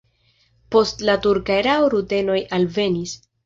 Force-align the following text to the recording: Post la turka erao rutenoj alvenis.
Post 0.75 1.03
la 1.11 1.15
turka 1.27 1.59
erao 1.67 1.87
rutenoj 1.97 2.41
alvenis. 2.61 3.19